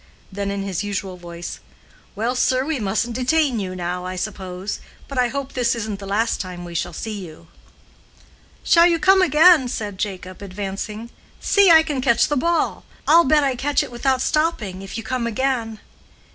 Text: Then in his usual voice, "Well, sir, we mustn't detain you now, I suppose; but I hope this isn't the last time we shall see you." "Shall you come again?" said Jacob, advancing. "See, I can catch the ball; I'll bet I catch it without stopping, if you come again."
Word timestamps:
Then 0.31 0.49
in 0.49 0.63
his 0.63 0.83
usual 0.83 1.15
voice, 1.15 1.59
"Well, 2.15 2.33
sir, 2.33 2.65
we 2.65 2.79
mustn't 2.79 3.13
detain 3.15 3.59
you 3.59 3.75
now, 3.75 4.03
I 4.03 4.15
suppose; 4.15 4.79
but 5.07 5.19
I 5.19 5.27
hope 5.27 5.53
this 5.53 5.75
isn't 5.75 5.99
the 5.99 6.07
last 6.07 6.41
time 6.41 6.65
we 6.65 6.73
shall 6.73 6.91
see 6.91 7.23
you." 7.23 7.49
"Shall 8.63 8.87
you 8.87 8.97
come 8.97 9.21
again?" 9.21 9.67
said 9.67 9.99
Jacob, 9.99 10.41
advancing. 10.41 11.11
"See, 11.39 11.69
I 11.69 11.83
can 11.83 12.01
catch 12.01 12.29
the 12.29 12.35
ball; 12.35 12.83
I'll 13.07 13.25
bet 13.25 13.43
I 13.43 13.55
catch 13.55 13.83
it 13.83 13.91
without 13.91 14.21
stopping, 14.23 14.81
if 14.81 14.97
you 14.97 15.03
come 15.03 15.27
again." 15.27 15.79